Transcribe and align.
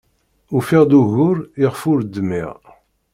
Ufiɣ-d 0.55 0.91
ugur 1.01 1.37
iɣef 1.65 1.81
ur 1.91 1.99
dmiɣ. 2.03 2.53